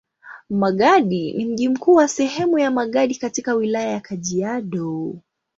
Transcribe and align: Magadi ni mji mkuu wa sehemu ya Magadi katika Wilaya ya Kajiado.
Magadi 0.49 1.33
ni 1.33 1.45
mji 1.45 1.69
mkuu 1.69 1.93
wa 1.93 2.07
sehemu 2.07 2.59
ya 2.59 2.71
Magadi 2.71 3.15
katika 3.15 3.53
Wilaya 3.53 3.87
ya 3.91 3.99
Kajiado. 3.99 5.15